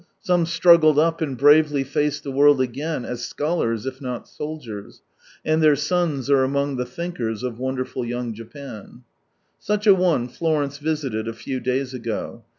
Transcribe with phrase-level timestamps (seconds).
[0.19, 5.03] Some struggled up, and bravely faced ihe world again as scholars i( not soldiers,
[5.45, 9.03] and their sons are among the thinkers of wonderful young Japan,
[9.63, 12.43] Svich a one Florence visited a few days ago.